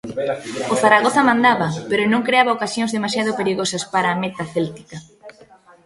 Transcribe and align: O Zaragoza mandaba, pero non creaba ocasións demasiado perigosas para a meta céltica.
O 0.73 0.75
Zaragoza 0.83 1.27
mandaba, 1.29 1.67
pero 1.89 2.03
non 2.05 2.25
creaba 2.27 2.55
ocasións 2.57 2.91
demasiado 2.95 3.37
perigosas 3.39 3.83
para 3.93 4.07
a 4.11 4.19
meta 4.23 4.43
céltica. 4.53 4.97